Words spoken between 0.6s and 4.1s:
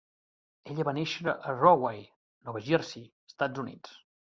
Ella va néixer a Rahway, Nova Jersey, Estats Units.